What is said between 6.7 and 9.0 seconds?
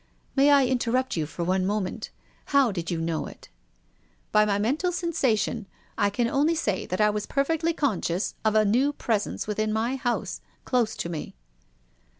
that I was perfectly conscious of anew